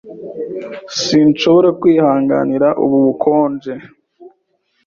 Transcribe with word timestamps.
Sinshobora 1.03 1.69
kwihanganira 1.79 2.67
ubu 2.83 2.97
bukonje. 3.05 3.73